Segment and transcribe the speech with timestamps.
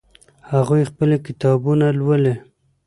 [0.51, 2.35] هغوی خپلې کتابونه لولي